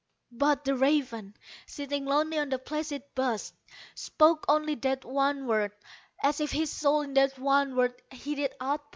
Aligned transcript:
But 0.31 0.65
the 0.65 0.75
raven, 0.75 1.35
sitting 1.67 2.05
lonely 2.05 2.39
on 2.39 2.49
the 2.49 2.57
placid 2.57 3.03
bust, 3.13 3.53
spoke 3.93 4.45
only 4.47 4.73
That 4.73 5.05
one 5.05 5.45
word, 5.45 5.73
as 6.23 6.39
if 6.41 6.51
his 6.51 6.71
soul 6.71 7.01
in 7.03 7.13
that 7.13 7.37
one 7.37 7.75
word 7.75 7.93
he 8.09 8.33
did 8.33 8.51
outpour. 8.59 8.89